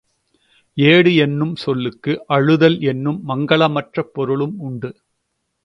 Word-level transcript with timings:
ஏடு 0.77 1.15
என்னும் 1.15 1.55
சொல்லுக்கு 1.55 2.25
அழுதல் 2.27 2.79
என்னும் 2.81 3.21
மங்கலமற்ற 3.27 4.01
பொருளும் 4.13 4.57
உண்டு. 4.59 4.91